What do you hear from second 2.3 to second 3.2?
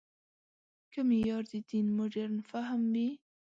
فهم وي.